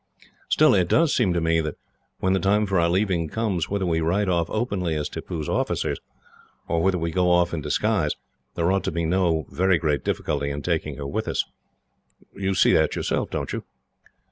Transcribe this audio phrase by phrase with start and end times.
[0.49, 1.77] Still, it does seem to me that
[2.17, 5.99] when the time for our leaving comes, whether we ride off openly as Tippoo's officers,
[6.67, 8.15] or whether we go off in disguise,
[8.55, 11.45] there ought to be no very great difficulty in taking her away with us.
[12.33, 13.63] You see that yourself, don't you?"